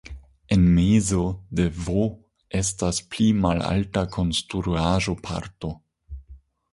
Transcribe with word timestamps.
En 0.55 0.61
mezo 0.77 1.25
de 1.59 1.65
"V" 1.83 1.97
estas 2.61 3.01
pli 3.11 3.27
malalta 3.43 4.05
konstruaĵo-parto. 4.17 5.71